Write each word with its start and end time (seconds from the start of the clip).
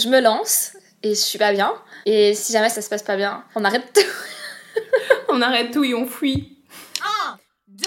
je 0.00 0.08
me 0.08 0.20
lance 0.20 0.76
et 1.02 1.10
je 1.10 1.20
suis 1.20 1.38
pas 1.38 1.52
bien. 1.52 1.74
Et 2.06 2.34
si 2.34 2.52
jamais 2.52 2.68
ça 2.68 2.82
se 2.82 2.88
passe 2.88 3.02
pas 3.02 3.16
bien, 3.16 3.44
on 3.54 3.64
arrête 3.64 3.92
tout. 3.92 4.80
on 5.28 5.42
arrête 5.42 5.72
tout 5.72 5.84
et 5.84 5.94
on 5.94 6.06
fuit. 6.06 6.58
1, 7.30 7.38
2, 7.68 7.86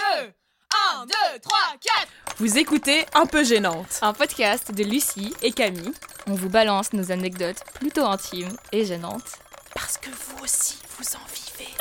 1, 0.98 1.06
2, 1.06 1.14
3, 1.42 1.58
4 1.82 2.08
Vous 2.38 2.58
écoutez 2.58 3.06
Un 3.14 3.26
peu 3.26 3.44
gênante. 3.44 4.00
Un 4.02 4.14
podcast 4.14 4.74
de 4.74 4.84
Lucie 4.84 5.34
et 5.42 5.52
Camille. 5.52 5.92
On 6.28 6.34
vous 6.34 6.50
balance 6.50 6.94
nos 6.94 7.12
anecdotes 7.12 7.64
plutôt 7.74 8.06
intimes 8.06 8.56
et 8.72 8.86
gênantes. 8.86 9.40
Parce 9.74 9.98
que 9.98 10.10
vous 10.10 10.44
aussi, 10.44 10.78
vous 10.98 11.06
en 11.16 11.26
vivez. 11.34 11.72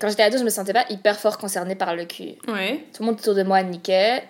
Quand 0.00 0.08
j'étais 0.08 0.22
ado, 0.22 0.38
je 0.38 0.44
me 0.44 0.50
sentais 0.50 0.72
pas 0.72 0.86
hyper 0.88 1.18
fort 1.20 1.36
concernée 1.36 1.74
par 1.74 1.94
le 1.94 2.06
cul. 2.06 2.36
Ouais. 2.48 2.86
Tout 2.94 3.02
le 3.02 3.06
monde 3.06 3.18
autour 3.18 3.34
de 3.34 3.42
moi 3.42 3.62
niquait. 3.62 4.26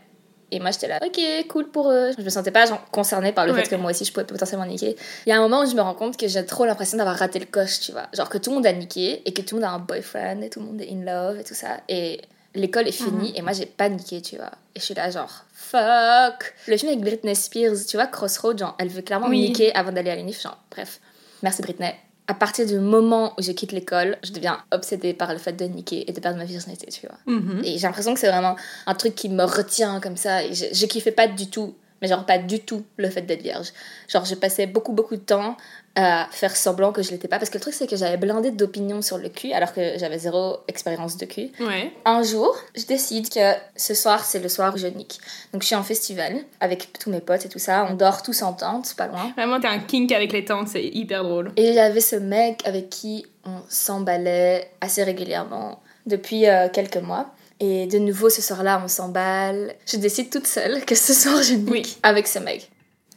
Et 0.52 0.58
moi, 0.60 0.70
j'étais 0.70 0.88
là, 0.88 0.98
ok, 1.04 1.20
cool 1.48 1.68
pour 1.70 1.90
eux. 1.90 2.10
Je 2.18 2.22
me 2.22 2.28
sentais 2.28 2.50
pas 2.50 2.66
genre, 2.66 2.82
concernée 2.90 3.32
par 3.32 3.46
le 3.46 3.52
Ouais. 3.52 3.62
fait 3.64 3.70
que 3.70 3.76
moi 3.76 3.90
aussi, 3.92 4.04
je 4.04 4.12
pouvais 4.12 4.26
potentiellement 4.26 4.66
niquer. 4.66 4.96
Il 5.26 5.30
y 5.30 5.32
a 5.32 5.36
un 5.38 5.40
moment 5.40 5.62
où 5.62 5.66
je 5.70 5.74
me 5.76 5.80
rends 5.80 5.94
compte 5.94 6.16
que 6.16 6.26
j'ai 6.28 6.44
trop 6.44 6.64
l'impression 6.64 6.98
d'avoir 6.98 7.16
raté 7.16 7.38
le 7.38 7.46
coche, 7.46 7.80
tu 7.80 7.92
vois. 7.92 8.06
Genre 8.12 8.28
que 8.28 8.38
tout 8.38 8.50
le 8.50 8.56
monde 8.56 8.66
a 8.66 8.72
niqué 8.72 9.22
et 9.26 9.32
que 9.32 9.42
tout 9.42 9.54
le 9.56 9.60
monde 9.62 9.70
a 9.70 9.74
un 9.74 9.78
boyfriend 9.78 10.40
et 10.42 10.50
tout 10.50 10.60
le 10.60 10.66
monde 10.66 10.80
est 10.80 10.90
in 10.90 11.04
love 11.04 11.38
et 11.38 11.44
tout 11.44 11.54
ça. 11.54 11.80
Et 11.88 12.20
l'école 12.54 12.88
est 12.88 12.92
finie 12.92 13.32
et 13.36 13.42
moi, 13.42 13.52
j'ai 13.52 13.66
pas 13.66 13.88
niqué, 13.88 14.20
tu 14.22 14.36
vois. 14.36 14.50
Et 14.74 14.80
je 14.80 14.84
suis 14.84 14.94
là, 14.94 15.08
genre, 15.10 15.44
fuck. 15.52 16.54
Le 16.66 16.76
film 16.76 16.90
avec 16.92 17.00
Britney 17.04 17.34
Spears, 17.36 17.76
tu 17.88 17.96
vois, 17.96 18.06
Crossroad, 18.06 18.58
genre, 18.58 18.74
elle 18.78 18.88
veut 18.88 19.02
clairement 19.02 19.28
Oui. 19.28 19.40
niquer 19.40 19.74
avant 19.74 19.92
d'aller 19.92 20.10
à 20.10 20.16
l'UNIF. 20.16 20.42
Genre, 20.42 20.58
bref. 20.70 21.00
Merci 21.42 21.62
Britney. 21.62 21.94
À 22.30 22.34
partir 22.34 22.64
du 22.64 22.78
moment 22.78 23.34
où 23.36 23.42
je 23.42 23.50
quitte 23.50 23.72
l'école, 23.72 24.16
je 24.22 24.30
deviens 24.30 24.62
obsédée 24.70 25.14
par 25.14 25.32
le 25.32 25.38
fait 25.40 25.52
de 25.52 25.64
niquer 25.64 26.08
et 26.08 26.12
de 26.12 26.20
perdre 26.20 26.38
ma 26.38 26.44
virginité, 26.44 26.86
tu 26.86 27.04
vois. 27.08 27.18
Mhm. 27.26 27.62
Et 27.64 27.76
j'ai 27.76 27.88
l'impression 27.88 28.14
que 28.14 28.20
c'est 28.20 28.28
vraiment 28.30 28.54
un 28.86 28.94
truc 28.94 29.16
qui 29.16 29.28
me 29.28 29.42
retient 29.42 29.98
comme 29.98 30.16
ça. 30.16 30.44
Et 30.44 30.54
je, 30.54 30.66
je 30.72 30.86
kiffais 30.86 31.10
pas 31.10 31.26
du 31.26 31.50
tout, 31.50 31.74
mais 32.00 32.06
genre 32.06 32.24
pas 32.24 32.38
du 32.38 32.60
tout 32.60 32.84
le 32.98 33.10
fait 33.10 33.22
d'être 33.22 33.42
vierge. 33.42 33.72
Genre 34.06 34.24
je 34.24 34.36
passais 34.36 34.68
beaucoup 34.68 34.92
beaucoup 34.92 35.16
de 35.16 35.22
temps 35.22 35.56
à 35.96 36.28
faire 36.30 36.54
semblant 36.56 36.92
que 36.92 37.02
je 37.02 37.10
l'étais 37.10 37.26
pas. 37.28 37.38
Parce 37.38 37.50
que 37.50 37.58
le 37.58 37.62
truc 37.62 37.74
c'est 37.74 37.86
que 37.88 37.96
j'avais 37.96 38.16
blindé 38.16 38.50
d'opinions 38.50 39.02
sur 39.02 39.18
le 39.18 39.28
cul 39.28 39.52
alors 39.52 39.72
que 39.72 39.98
j'avais 39.98 40.18
zéro 40.18 40.58
expérience 40.68 41.16
de 41.16 41.26
cul. 41.26 41.50
Ouais. 41.60 41.92
Un 42.04 42.22
jour, 42.22 42.56
je 42.76 42.84
décide 42.86 43.28
que 43.28 43.54
ce 43.76 43.94
soir 43.94 44.24
c'est 44.24 44.38
le 44.38 44.48
soir 44.48 44.72
où 44.74 44.78
je 44.78 44.86
nique. 44.86 45.18
Donc 45.52 45.62
je 45.62 45.66
suis 45.66 45.74
en 45.76 45.82
festival 45.82 46.36
avec 46.60 46.92
tous 46.98 47.10
mes 47.10 47.20
potes 47.20 47.44
et 47.44 47.48
tout 47.48 47.58
ça. 47.58 47.86
On 47.90 47.94
dort 47.94 48.22
tous 48.22 48.42
en 48.42 48.52
tente, 48.52 48.94
pas 48.94 49.08
loin. 49.08 49.32
Vraiment, 49.36 49.58
t'es 49.60 49.66
un 49.68 49.80
kink 49.80 50.12
avec 50.12 50.32
les 50.32 50.44
tentes, 50.44 50.68
c'est 50.68 50.84
hyper 50.84 51.24
drôle. 51.24 51.52
Et 51.56 51.68
il 51.68 51.74
y 51.74 51.80
avait 51.80 52.00
ce 52.00 52.16
mec 52.16 52.62
avec 52.66 52.88
qui 52.90 53.26
on 53.44 53.60
s'emballait 53.68 54.70
assez 54.80 55.02
régulièrement 55.02 55.80
depuis 56.06 56.46
euh, 56.48 56.68
quelques 56.68 56.96
mois. 56.98 57.30
Et 57.62 57.86
de 57.86 57.98
nouveau, 57.98 58.30
ce 58.30 58.40
soir-là, 58.40 58.80
on 58.82 58.88
s'emballe. 58.88 59.74
Je 59.86 59.98
décide 59.98 60.30
toute 60.30 60.46
seule 60.46 60.84
que 60.86 60.94
ce 60.94 61.12
soir, 61.12 61.42
je 61.42 61.54
nique 61.54 61.68
Oui. 61.70 61.98
avec 62.02 62.26
ce 62.26 62.38
mec. 62.38 62.70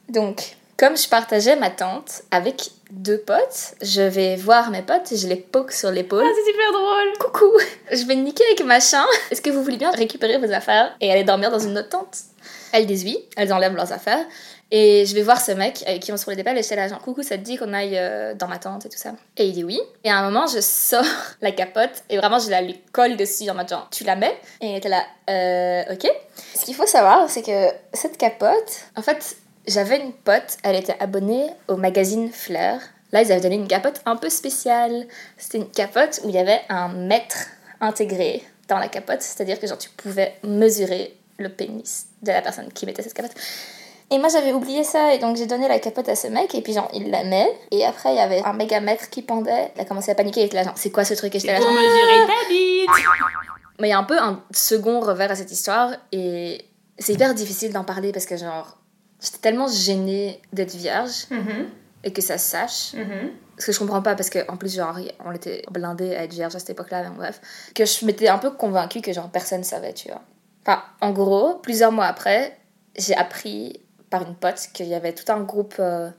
Donc, 0.10 0.58
comme 0.78 0.98
je 0.98 1.08
partageais 1.08 1.56
ma 1.56 1.70
tente 1.70 2.24
avec 2.32 2.70
deux 2.92 3.18
potes, 3.18 3.76
je 3.82 4.02
vais 4.02 4.36
voir 4.36 4.70
mes 4.70 4.82
potes 4.82 5.12
et 5.12 5.18
je 5.18 5.28
les 5.28 5.36
poke 5.36 5.72
sur 5.72 5.92
l'épaule. 5.92 6.24
Ah, 6.26 6.32
c'est 6.36 6.52
super 6.52 6.72
drôle. 6.72 7.18
Coucou, 7.20 7.52
je 7.92 8.06
vais 8.06 8.16
niquer 8.16 8.44
avec 8.46 8.66
machin. 8.66 9.04
Est-ce 9.32 9.42
que 9.42 9.50
vous 9.50 9.64
voulez 9.64 9.78
bien 9.78 9.92
récupérer 9.92 10.38
vos 10.38 10.52
affaires 10.52 10.96
et 11.02 11.12
aller 11.12 11.24
dormir 11.24 11.52
dans 11.52 11.60
une 11.60 11.78
autre 11.78 11.90
tente? 11.90 12.18
Elles 12.72 12.86
disent 12.86 13.04
oui, 13.04 13.18
elles 13.36 13.54
enlèvent 13.54 13.76
leurs 13.76 13.92
affaires. 13.92 14.26
Et 14.76 15.06
je 15.06 15.14
vais 15.14 15.22
voir 15.22 15.40
ce 15.40 15.52
mec 15.52 15.84
avec 15.86 16.02
qui 16.02 16.12
on 16.12 16.18
se 16.18 16.26
roule 16.26 16.36
des 16.36 16.44
pelles 16.44 16.58
et 16.58 16.64
j'étais 16.64 16.76
là 16.76 16.88
genre 16.88 17.00
coucou 17.00 17.22
ça 17.22 17.38
te 17.38 17.44
dit 17.44 17.58
qu'on 17.58 17.74
aille 17.74 17.96
euh, 17.96 18.34
dans 18.34 18.48
ma 18.48 18.58
tente 18.58 18.88
et 18.88 18.90
tout 18.90 18.98
ça? 18.98 19.12
Et 19.38 19.46
il 19.46 19.54
dit 19.54 19.64
oui. 19.64 19.80
Et 20.04 20.10
à 20.10 20.18
un 20.18 20.24
moment 20.24 20.48
je 20.48 20.60
sors 20.62 21.06
la 21.42 21.52
capote 21.52 22.04
et 22.10 22.18
vraiment 22.18 22.40
je 22.40 22.50
la 22.50 22.62
lui 22.62 22.82
colle 22.92 23.16
dessus 23.16 23.48
en 23.52 23.54
mode 23.54 23.70
genre 23.70 23.88
tu 23.92 24.04
la 24.04 24.16
mets? 24.16 24.36
Et 24.62 24.72
il 24.72 24.76
était 24.76 24.90
là 24.90 25.04
euh, 25.30 25.94
ok. 25.94 26.10
Ce 26.56 26.66
qu'il 26.66 26.74
faut 26.74 26.88
savoir 26.88 27.30
c'est 27.30 27.44
que 27.44 27.70
cette 27.94 28.18
capote, 28.18 28.86
en 28.96 29.04
fait 29.04 29.38
j'avais 29.68 30.00
une 30.00 30.14
pote, 30.14 30.58
elle 30.64 30.76
était 30.76 30.96
abonnée 31.00 31.48
au 31.68 31.76
magazine 31.78 32.32
Fleur. 32.32 32.80
Là 33.12 33.22
ils 33.22 33.32
avaient 33.32 33.42
donné 33.42 33.56
une 33.56 33.68
capote 33.68 34.02
un 34.06 34.16
peu 34.16 34.30
spéciale. 34.30 35.08
C'était 35.38 35.60
une 35.60 35.70
capote 35.70 36.20
où 36.24 36.30
il 36.30 36.36
y 36.36 36.40
avait 36.40 36.62
un 36.70 36.90
mètre 36.90 37.38
intégré 37.82 38.44
dans 38.68 38.78
la 38.80 38.88
capote, 38.88 39.22
c'est-à-dire 39.22 39.60
que 39.60 39.68
genre 39.68 39.78
tu 39.78 39.90
pouvais 39.90 40.36
mesurer 40.44 41.16
le 41.38 41.50
pénis 41.50 42.06
de 42.22 42.32
la 42.32 42.42
personne 42.42 42.72
qui 42.72 42.86
mettait 42.86 43.02
cette 43.04 43.14
capote. 43.14 43.34
Et 44.12 44.20
moi 44.20 44.30
j'avais 44.30 44.52
oublié 44.54 44.84
ça 44.84 45.14
et 45.14 45.20
donc 45.20 45.38
j'ai 45.38 45.48
donné 45.48 45.68
la 45.68 45.80
capote 45.80 46.08
à 46.10 46.16
ce 46.16 46.28
mec 46.28 46.54
et 46.54 46.62
puis 46.62 46.74
genre 46.74 46.90
il 46.94 47.10
la 47.10 47.24
met 47.24 47.52
et 47.72 47.84
après 47.86 48.12
il 48.14 48.18
y 48.18 48.20
avait 48.20 48.44
un 48.44 48.54
méga 48.54 48.80
mètre 48.80 49.10
qui 49.10 49.22
pendait. 49.22 49.72
Il 49.76 49.82
a 49.82 49.86
commencé 49.86 50.12
à 50.12 50.16
paniquer, 50.16 50.42
il 50.42 50.46
était 50.46 50.58
là 50.58 50.64
genre 50.64 50.74
c'est 50.78 50.92
quoi 50.92 51.04
ce 51.06 51.14
truc? 51.14 51.34
Et 51.36 51.40
j'étais 51.40 51.54
là 51.54 51.60
Pour 51.60 51.68
genre, 51.68 51.76
mesurer 51.76 52.28
ta 52.28 52.50
bite. 52.50 53.06
mais 53.80 53.88
il 53.88 53.92
y 53.92 53.94
a 53.94 53.98
un 53.98 54.04
peu 54.04 54.20
un 54.20 54.44
second 54.52 55.00
revers 55.00 55.32
à 55.32 55.36
cette 55.36 55.52
histoire 55.52 55.92
et 56.12 56.66
c'est 57.00 57.14
hyper 57.14 57.34
difficile 57.34 57.74
d'en 57.74 57.84
parler 57.84 58.12
parce 58.12 58.26
que 58.26 58.38
genre 58.38 58.78
j'étais 59.24 59.38
tellement 59.40 59.68
gênée 59.68 60.42
d'être 60.52 60.76
vierge 60.76 61.26
Mhm. 61.32 61.68
et 62.04 62.12
que 62.14 62.22
ça 62.22 62.38
se 62.38 62.50
sache. 62.50 62.94
Mhm. 62.94 63.32
Ce 63.58 63.68
que 63.68 63.72
je 63.72 63.80
comprends 63.80 64.02
pas 64.02 64.16
parce 64.16 64.30
qu'en 64.30 64.58
plus 64.58 64.76
genre 64.76 64.98
on 65.26 65.32
était 65.32 65.62
blindés 65.72 66.16
à 66.16 66.24
être 66.24 66.34
vierge 66.34 66.56
à 66.56 66.60
cette 66.60 66.72
époque-là, 66.72 67.04
mais 67.10 67.16
bref, 67.16 67.40
que 67.76 67.86
je 67.86 68.06
m'étais 68.06 68.28
un 68.28 68.40
peu 68.40 68.52
convaincue 68.52 69.02
que 69.02 69.14
genre 69.14 69.30
personne 69.30 69.64
savait, 69.64 69.94
tu 69.94 70.08
vois. 70.10 70.22
Enfin, 70.66 70.82
en 71.02 71.12
gros, 71.12 71.56
plusieurs 71.56 71.92
mois 71.92 72.06
après, 72.06 72.58
j'ai 72.98 73.16
appris 73.16 73.80
par 74.10 74.24
une 74.28 74.36
pote 74.36 74.70
qu'il 74.74 74.88
y 74.88 74.96
avait 74.96 75.14
tout 75.14 75.32
un 75.32 75.42
groupe 75.42 75.76
euh, 75.80 76.10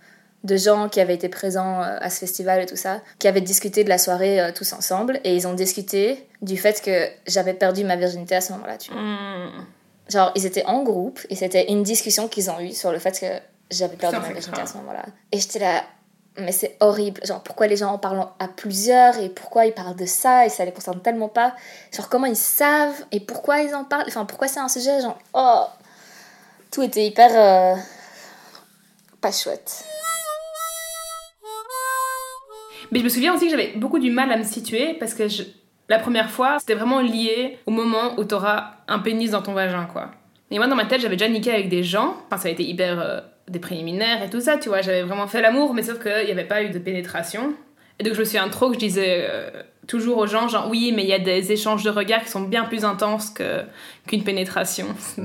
de 0.44 0.56
gens 0.56 0.88
qui 0.88 1.00
avaient 1.00 1.15
été 1.15 1.28
présents 1.28 1.82
euh, 1.82 1.97
à 2.00 2.10
ce 2.10 2.19
festival 2.21 2.60
et 2.62 2.66
tout 2.66 2.76
ça, 2.76 3.00
qui 3.19 3.26
avaient 3.28 3.41
discuté 3.41 3.82
de 3.84 3.88
la 3.88 3.98
soirée 3.98 4.41
euh, 4.41 4.53
tous 4.54 4.72
ensemble 4.75 5.19
et 5.25 5.34
ils 5.34 5.47
ont 5.47 5.54
discuté 5.54 6.28
du 6.42 6.56
fait 6.56 6.82
que 6.82 7.09
j'avais 7.26 7.54
perdu 7.54 7.82
ma 7.84 7.97
virginité 7.97 8.34
à 8.36 8.41
ce 8.42 8.53
moment-là, 8.53 8.76
tu 8.76 8.92
vois. 8.92 9.00
Mm. 9.00 9.66
Genre, 10.09 10.32
ils 10.34 10.44
étaient 10.47 10.65
en 10.66 10.82
groupe 10.82 11.20
et 11.31 11.37
c'était 11.37 11.70
une 11.70 11.82
discussion 11.82 12.28
qu'ils 12.28 12.50
ont 12.50 12.60
eue 12.60 12.72
sur 12.72 12.92
le 12.92 12.98
fait 12.98 13.19
que 13.19 13.26
j'avais 13.70 13.97
perdu 13.97 14.16
ma 14.16 14.32
virginité 14.32 14.60
à 14.60 14.66
ce 14.66 14.76
moment-là. 14.78 15.04
Et 15.32 15.38
j'étais 15.41 15.59
là, 15.60 15.82
mais 16.38 16.53
c'est 16.53 16.76
horrible. 16.81 17.20
Genre, 17.25 17.42
pourquoi 17.42 17.66
les 17.69 17.76
gens 17.76 17.91
en 17.92 17.98
parlent 17.98 18.26
à 18.38 18.48
plusieurs 18.48 19.16
et 19.19 19.31
pourquoi 19.31 19.65
ils 19.66 19.72
parlent 19.72 19.97
de 19.97 20.04
ça 20.06 20.44
et 20.44 20.50
ça 20.50 20.65
les 20.65 20.72
concerne 20.72 21.00
tellement 21.00 21.28
pas? 21.28 21.54
Genre, 21.92 22.09
comment 22.10 22.26
ils 22.26 22.37
savent 22.37 23.04
et 23.12 23.20
pourquoi 23.20 23.60
ils 23.62 23.75
en 23.75 23.84
parlent? 23.84 24.04
Enfin, 24.09 24.25
pourquoi 24.26 24.47
c'est 24.48 24.60
un 24.60 24.69
sujet, 24.69 25.00
genre, 25.00 25.19
oh. 25.32 25.65
Tout 26.71 26.82
était 26.82 27.06
hyper. 27.06 27.31
euh, 27.32 27.81
pas 29.21 29.32
chouette. 29.32 29.84
Mais 32.92 32.98
je 32.98 33.04
me 33.04 33.09
souviens 33.09 33.34
aussi 33.34 33.47
que 33.47 33.50
j'avais 33.50 33.72
beaucoup 33.76 33.98
du 33.98 34.10
mal 34.10 34.31
à 34.31 34.36
me 34.36 34.44
situer 34.44 34.94
parce 34.94 35.15
que 35.15 35.28
je- 35.28 35.44
la 35.89 35.99
première 35.99 36.31
fois, 36.31 36.59
c'était 36.59 36.75
vraiment 36.75 37.00
lié 37.00 37.59
au 37.67 37.71
moment 37.71 38.19
où 38.19 38.25
t'auras 38.25 38.72
un 38.89 38.99
pénis 38.99 39.31
dans 39.31 39.43
ton 39.43 39.53
vagin, 39.53 39.84
quoi. 39.84 40.12
Et 40.50 40.59
moi, 40.59 40.67
dans 40.67 40.77
ma 40.77 40.87
tête, 40.87 41.00
j'avais 41.00 41.17
déjà 41.17 41.28
niqué 41.28 41.50
avec 41.50 41.69
des 41.69 41.83
gens. 41.83 42.17
Enfin, 42.27 42.39
ça 42.39 42.49
a 42.49 42.50
été 42.53 42.62
hyper 42.62 43.00
euh, 43.00 43.21
des 43.49 43.59
préliminaires 43.59 44.22
et 44.22 44.31
tout 44.31 44.41
ça, 44.41 44.56
tu 44.56 44.69
vois. 44.69 44.81
J'avais 44.81 45.03
vraiment 45.03 45.27
fait 45.27 45.43
l'amour, 45.43 45.75
mais 45.75 45.83
sauf 45.83 46.00
qu'il 46.00 46.25
n'y 46.25 46.31
avait 46.31 46.45
pas 46.45 46.62
eu 46.62 46.71
de 46.71 46.78
pénétration. 46.78 47.55
Et 47.99 48.05
donc, 48.05 48.15
je 48.15 48.21
me 48.21 48.25
souviens 48.25 48.49
trop 48.49 48.69
que 48.69 48.75
je 48.75 48.78
disais 48.78 49.27
euh, 49.28 49.50
toujours 49.87 50.19
aux 50.19 50.27
gens, 50.27 50.49
genre, 50.49 50.69
oui, 50.71 50.93
mais 50.95 51.03
il 51.03 51.09
y 51.09 51.12
a 51.12 51.19
des 51.19 51.53
échanges 51.53 51.83
de 51.83 51.91
regards 51.91 52.22
qui 52.25 52.31
sont 52.31 52.43
bien 52.43 52.65
plus 52.65 52.84
intenses 52.84 53.31
qu'une 54.06 54.25
pénétration. 54.25 54.87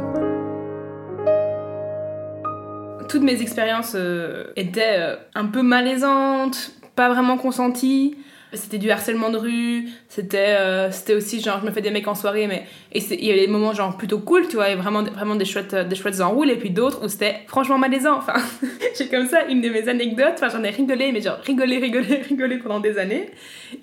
Toutes 3.07 3.23
mes 3.23 3.41
expériences 3.41 3.93
euh, 3.95 4.51
étaient 4.55 5.15
un 5.33 5.45
peu 5.45 5.61
malaisantes, 5.61 6.71
pas 6.95 7.09
vraiment 7.09 7.37
consenties. 7.37 8.17
C'était 8.53 8.79
du 8.79 8.89
harcèlement 8.89 9.29
de 9.29 9.37
rue, 9.37 9.89
c'était 10.07 10.55
euh, 10.59 10.89
c'était 10.89 11.13
aussi 11.13 11.39
genre 11.39 11.59
je 11.61 11.67
me 11.67 11.71
fais 11.71 11.81
des 11.81 11.91
mecs 11.91 12.07
en 12.07 12.15
soirée, 12.15 12.47
mais 12.47 12.65
et 12.91 12.99
il 12.99 13.25
y 13.25 13.31
avait 13.31 13.45
des 13.45 13.51
moments 13.51 13.73
genre 13.73 13.95
plutôt 13.95 14.17
cool, 14.19 14.47
tu 14.47 14.55
vois, 14.55 14.69
et 14.69 14.75
vraiment, 14.75 15.03
vraiment 15.03 15.35
des 15.35 15.45
chouettes, 15.45 15.75
euh, 15.75 15.83
des 15.83 15.95
chouettes 15.95 16.19
enroules, 16.19 16.49
et 16.49 16.55
puis 16.55 16.71
d'autres 16.71 17.05
où 17.05 17.07
c'était 17.07 17.41
franchement 17.47 17.77
malaisant. 17.77 18.17
Enfin, 18.17 18.33
j'ai 18.97 19.07
comme 19.07 19.27
ça 19.27 19.45
une 19.45 19.61
de 19.61 19.69
mes 19.69 19.87
anecdotes, 19.87 20.33
enfin 20.33 20.49
j'en 20.49 20.63
ai 20.63 20.71
rigolé, 20.71 21.11
mais 21.11 21.21
genre 21.21 21.37
rigolé, 21.45 21.77
rigolé, 21.77 22.21
rigolé 22.29 22.57
pendant 22.57 22.79
des 22.79 22.97
années. 22.97 23.29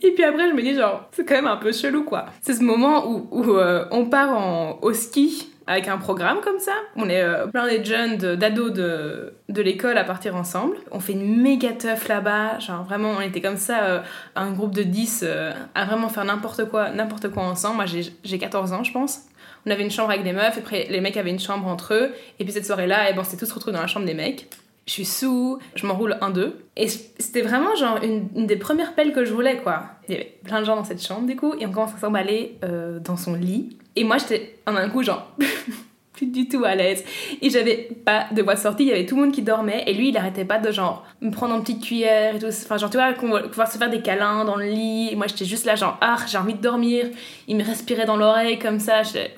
Et 0.03 0.11
puis 0.11 0.25
après 0.25 0.49
je 0.51 0.55
me 0.55 0.63
dis 0.63 0.75
genre 0.75 1.09
c'est 1.13 1.25
quand 1.25 1.37
même 1.37 1.47
un 1.47 1.59
peu 1.59 1.73
chelou 1.73 2.03
quoi. 2.03 2.27
C'est 2.41 2.55
ce 2.55 2.63
moment 2.65 3.09
où, 3.09 3.29
où 3.31 3.57
euh, 3.57 3.85
on 3.93 4.07
part 4.07 4.37
en, 4.37 4.81
au 4.83 4.93
ski 4.93 5.49
avec 5.67 5.89
un 5.89 5.99
programme 5.99 6.41
comme 6.41 6.59
ça. 6.59 6.73
On 6.95 7.09
est 7.09 7.23
euh, 7.23 7.47
plein 7.47 7.67
de 7.67 7.85
jeunes, 7.85 8.17
d'ados 8.17 8.73
de, 8.73 9.35
de 9.49 9.63
l'école 9.63 9.99
à 9.99 10.05
partir 10.05 10.37
ensemble. 10.37 10.77
On 10.93 11.01
fait 11.01 11.13
une 11.13 11.41
méga 11.43 11.73
teuf 11.73 12.09
là-bas. 12.09 12.59
Genre 12.61 12.85
vraiment, 12.85 13.15
on 13.19 13.21
était 13.21 13.41
comme 13.41 13.57
ça, 13.57 13.83
euh, 13.85 14.01
un 14.37 14.53
groupe 14.53 14.75
de 14.75 14.83
10 14.83 15.25
euh, 15.27 15.53
à 15.75 15.85
vraiment 15.85 16.09
faire 16.09 16.25
n'importe 16.25 16.69
quoi, 16.69 16.91
n'importe 16.91 17.31
quoi 17.31 17.43
ensemble. 17.43 17.77
Moi, 17.77 17.87
j'ai 17.87 18.03
j'ai 18.25 18.39
14 18.39 18.73
ans, 18.73 18.85
je 18.85 18.93
pense. 18.93 19.23
On 19.67 19.71
avait 19.71 19.83
une 19.83 19.91
chambre 19.91 20.11
avec 20.11 20.25
les 20.25 20.33
meufs, 20.33 20.57
et 20.57 20.61
après 20.61 20.87
les 20.89 21.01
mecs 21.01 21.17
avaient 21.17 21.31
une 21.31 21.41
chambre 21.41 21.67
entre 21.67 21.95
eux. 21.95 22.15
Et 22.39 22.45
puis 22.45 22.53
cette 22.53 22.67
soirée-là, 22.67 23.11
eh 23.11 23.15
ben, 23.15 23.23
on 23.23 23.25
s'est 23.25 23.37
tous 23.37 23.51
retrouvés 23.51 23.75
dans 23.75 23.83
la 23.83 23.89
chambre 23.89 24.07
des 24.07 24.15
mecs. 24.15 24.49
Je 24.87 24.93
suis 24.93 25.05
sous, 25.05 25.59
je 25.75 25.85
m'enroule 25.85 26.17
un 26.21 26.31
deux. 26.31 26.65
Et 26.77 26.89
c'était 26.89 27.43
vraiment 27.43 27.75
genre 27.75 27.99
une, 28.05 28.47
des 28.47 28.57
premières 28.57 28.95
pelles 28.95 29.13
que 29.13 29.25
je 29.25 29.33
voulais, 29.33 29.57
quoi. 29.57 29.83
Il 30.09 30.15
y 30.15 30.17
avait 30.17 30.39
plein 30.45 30.61
de 30.61 30.65
gens 30.65 30.77
dans 30.77 30.85
cette 30.85 31.05
chambre, 31.05 31.27
du 31.27 31.35
coup, 31.35 31.55
et 31.59 31.67
on 31.67 31.73
commence 31.73 31.95
à 31.95 31.99
s'emballer 31.99 32.57
euh, 32.63 33.01
dans 33.01 33.17
son 33.17 33.35
lit. 33.35 33.77
Et 33.97 34.05
moi, 34.05 34.19
j'étais 34.19 34.59
en 34.65 34.77
un 34.77 34.89
coup, 34.89 35.03
genre, 35.03 35.33
plus 36.13 36.27
du 36.27 36.49
tout 36.49 36.65
à 36.65 36.77
l'aise. 36.77 37.03
Et 37.43 37.51
j'avais 37.51 37.89
pas 38.05 38.27
de 38.31 38.43
voix 38.43 38.55
de 38.55 38.61
sortie, 38.61 38.85
il 38.85 38.89
y 38.89 38.93
avait 38.93 39.07
tout 39.07 39.17
le 39.17 39.23
monde 39.23 39.33
qui 39.33 39.43
dormait, 39.43 39.83
et 39.89 39.93
lui, 39.93 40.11
il 40.11 40.17
arrêtait 40.17 40.45
pas 40.45 40.59
de 40.59 40.71
genre 40.71 41.05
me 41.21 41.33
prendre 41.33 41.55
en 41.55 41.61
petite 41.63 41.83
cuillère 41.83 42.37
et 42.37 42.39
tout. 42.39 42.47
Enfin, 42.47 42.77
genre, 42.77 42.91
tu 42.91 42.97
vois, 42.97 43.13
pouvoir 43.13 43.71
se 43.71 43.79
faire 43.79 43.91
des 43.91 44.03
câlins 44.03 44.45
dans 44.45 44.57
le 44.57 44.67
lit. 44.67 45.09
Et 45.11 45.17
moi, 45.17 45.27
j'étais 45.27 45.47
juste 45.47 45.65
là, 45.65 45.75
genre, 45.75 45.99
ah, 46.01 46.17
j'ai 46.29 46.39
envie 46.39 46.55
de 46.55 46.63
dormir. 46.63 47.07
Il 47.49 47.57
me 47.57 47.65
respirait 47.65 48.07
dans 48.07 48.17
l'oreille 48.17 48.61
comme 48.61 48.79
ça. 48.79 49.03
J'étais. 49.03 49.35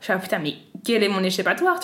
Je 0.00 0.12
mais 0.42 0.54
quel 0.84 1.02
est 1.02 1.08
mon 1.08 1.22
échappatoire. 1.22 1.78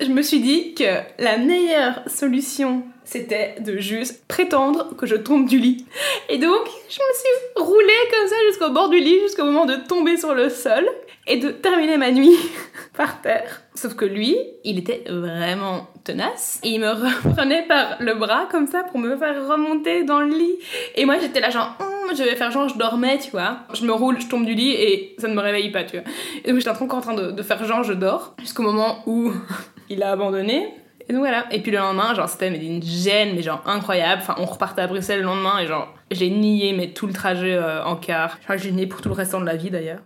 Je 0.00 0.08
me 0.08 0.22
suis 0.22 0.40
dit 0.40 0.74
que 0.74 1.00
la 1.18 1.38
meilleure 1.38 2.00
solution, 2.06 2.82
c'était 3.04 3.54
de 3.60 3.78
juste 3.78 4.26
prétendre 4.26 4.96
que 4.96 5.06
je 5.06 5.14
tombe 5.14 5.48
du 5.48 5.58
lit. 5.58 5.86
Et 6.28 6.38
donc, 6.38 6.66
je 6.88 6.98
me 6.98 7.14
suis 7.14 7.62
roulée 7.62 8.08
comme 8.10 8.28
ça 8.28 8.36
jusqu'au 8.48 8.70
bord 8.70 8.88
du 8.88 8.98
lit, 8.98 9.20
jusqu'au 9.20 9.44
moment 9.44 9.66
de 9.66 9.76
tomber 9.76 10.16
sur 10.16 10.34
le 10.34 10.50
sol 10.50 10.84
et 11.26 11.36
de 11.36 11.50
terminer 11.50 11.96
ma 11.96 12.10
nuit 12.10 12.36
par 12.96 13.20
terre. 13.20 13.62
Sauf 13.74 13.94
que 13.94 14.04
lui, 14.04 14.36
il 14.64 14.78
était 14.78 15.04
vraiment 15.08 15.88
tenace 16.04 16.60
et 16.62 16.70
il 16.70 16.80
me 16.80 16.90
reprenait 16.90 17.66
par 17.66 17.96
le 18.00 18.14
bras 18.14 18.46
comme 18.50 18.66
ça 18.66 18.82
pour 18.84 18.98
me 18.98 19.16
faire 19.16 19.46
remonter 19.48 20.04
dans 20.04 20.20
le 20.20 20.28
lit. 20.28 20.58
Et 20.96 21.04
moi, 21.04 21.16
j'étais 21.20 21.40
là 21.40 21.50
genre, 21.50 21.76
Hum, 21.80 22.16
je 22.16 22.22
vais 22.22 22.36
faire 22.36 22.50
genre, 22.50 22.68
je 22.68 22.76
dormais, 22.76 23.18
tu 23.18 23.30
vois. 23.30 23.58
Je 23.74 23.84
me 23.84 23.92
roule, 23.92 24.20
je 24.20 24.26
tombe 24.26 24.44
du 24.44 24.54
lit 24.54 24.72
et 24.72 25.14
ça 25.18 25.28
ne 25.28 25.34
me 25.34 25.40
réveille 25.40 25.70
pas, 25.70 25.84
tu 25.84 25.96
vois. 25.98 26.06
Et 26.44 26.50
donc, 26.50 26.58
j'étais 26.58 26.70
encore 26.70 26.98
en 26.98 27.02
train 27.02 27.14
de, 27.14 27.42
faire 27.42 27.64
genre, 27.64 27.82
je 27.82 27.92
dors 27.92 28.34
jusqu'au 28.38 28.62
moment 28.62 29.02
où 29.06 29.32
il 29.88 30.02
a 30.02 30.10
abandonné. 30.12 30.74
Et 31.08 31.12
donc 31.12 31.22
voilà. 31.22 31.46
Et 31.50 31.60
puis 31.60 31.72
le 31.72 31.78
lendemain, 31.78 32.14
genre, 32.14 32.28
c'était 32.28 32.48
une 32.48 32.82
gêne, 32.82 33.34
mais 33.34 33.42
genre 33.42 33.62
incroyable. 33.66 34.22
Enfin, 34.22 34.36
on 34.38 34.44
repartait 34.44 34.82
à 34.82 34.86
Bruxelles 34.86 35.20
le 35.20 35.26
lendemain 35.26 35.58
et 35.58 35.66
genre, 35.66 35.92
j'ai 36.10 36.30
nié, 36.30 36.72
mais 36.72 36.92
tout 36.92 37.06
le 37.06 37.12
trajet 37.12 37.54
euh, 37.54 37.84
en 37.84 37.96
car. 37.96 38.38
Que 38.40 38.56
j'ai 38.56 38.70
nié 38.70 38.86
pour 38.86 39.00
tout 39.00 39.08
le 39.08 39.14
restant 39.14 39.40
de 39.40 39.46
la 39.46 39.56
vie 39.56 39.70
d'ailleurs. 39.70 40.00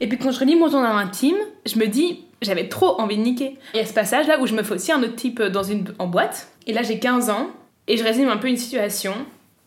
Et 0.00 0.08
puis 0.08 0.18
quand 0.18 0.30
je 0.30 0.40
relis 0.40 0.56
mon 0.56 0.68
journal 0.68 0.96
intime, 0.96 1.36
je 1.66 1.78
me 1.78 1.86
dis, 1.86 2.24
j'avais 2.42 2.68
trop 2.68 3.00
envie 3.00 3.16
de 3.16 3.22
niquer. 3.22 3.56
Y 3.74 3.80
a 3.80 3.86
ce 3.86 3.92
passage 3.92 4.26
là 4.26 4.40
où 4.40 4.46
je 4.46 4.54
me 4.54 4.62
fais 4.62 4.74
aussi 4.74 4.92
un 4.92 5.02
autre 5.02 5.16
type 5.16 5.42
dans 5.42 5.62
une, 5.62 5.92
en 5.98 6.06
boîte. 6.06 6.48
Et 6.66 6.72
là, 6.72 6.82
j'ai 6.82 6.98
15 6.98 7.30
ans 7.30 7.50
et 7.86 7.96
je 7.96 8.04
résume 8.04 8.28
un 8.28 8.36
peu 8.36 8.48
une 8.48 8.56
situation. 8.56 9.14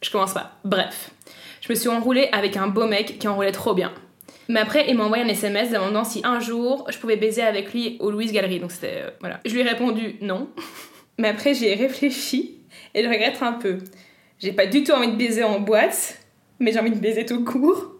Je 0.02 0.10
commence 0.12 0.34
pas. 0.34 0.54
Bref. 0.64 1.12
Je 1.62 1.72
me 1.72 1.76
suis 1.76 1.90
enroulée 1.90 2.30
avec 2.32 2.58
un 2.58 2.68
beau 2.68 2.88
mec 2.88 3.20
qui 3.20 3.28
enroulait 3.28 3.52
trop 3.52 3.74
bien. 3.74 3.92
Mais 4.50 4.60
après, 4.60 4.86
il 4.90 4.98
m'a 4.98 5.06
envoyé 5.06 5.24
un 5.24 5.28
SMS 5.28 5.72
demandant 5.72 6.04
si 6.04 6.22
un 6.26 6.40
jour 6.40 6.86
je 6.90 6.98
pouvais 6.98 7.16
baiser 7.16 7.42
avec 7.42 7.74
lui 7.74 7.98
au 8.02 8.12
Louise 8.12 8.34
Galerie. 8.34 8.60
Donc 8.60 8.72
c'était. 8.72 9.02
euh, 9.04 9.10
voilà. 9.22 9.40
Je 9.46 9.54
lui 9.54 9.62
ai 9.62 9.64
répondu 9.64 10.16
non. 10.22 10.50
Mais 11.18 11.30
après, 11.30 11.54
j'y 11.54 11.66
ai 11.68 11.76
réfléchi 11.76 12.58
et 12.94 13.04
je 13.04 13.08
regrette 13.08 13.42
un 13.42 13.54
peu. 13.54 13.78
J'ai 14.40 14.52
pas 14.52 14.66
du 14.66 14.84
tout 14.84 14.92
envie 14.92 15.08
de 15.12 15.16
baiser 15.16 15.44
en 15.44 15.60
boîte, 15.62 16.20
mais 16.60 16.74
j'ai 16.74 16.80
envie 16.80 16.92
de 16.92 16.98
baiser 16.98 17.26
tout 17.26 17.46
court. 17.46 17.93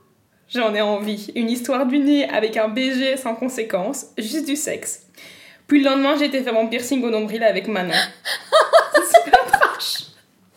J'en 0.54 0.76
ai 0.76 0.82
envie. 0.82 1.32
Une 1.36 1.50
histoire 1.50 1.88
d'une 1.88 2.06
nuit 2.06 2.24
avec 2.26 2.58
un 2.58 2.68
BG 2.68 3.18
sans 3.18 3.34
conséquence, 3.34 4.08
juste 4.20 4.46
du 4.46 4.56
sexe. 4.56 5.08
Puis 5.66 5.82
le 5.82 5.90
lendemain, 5.90 6.16
j'ai 6.18 6.26
été 6.26 6.44
faire 6.44 6.54
mon 6.54 6.68
piercing 6.68 7.04
au 7.04 7.10
nombril 7.10 7.44
avec 7.44 7.68
Manon. 7.68 7.94
C'est 8.94 9.20
super 9.20 9.46
trash. 9.48 10.04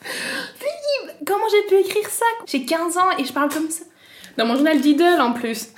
Terrible. 0.03 1.19
Comment 1.27 1.47
j'ai 1.51 1.67
pu 1.67 1.81
écrire 1.81 2.11
ça? 2.11 2.27
J'ai 2.45 2.67
15 2.67 2.99
ans 2.99 3.17
et 3.19 3.25
je 3.25 3.33
parle 3.33 3.49
comme 3.49 3.71
ça. 3.71 3.85
Dans 4.37 4.45
mon 4.45 4.57
journal 4.57 4.81
d'idole 4.81 5.21
en 5.21 5.33
plus. 5.33 5.69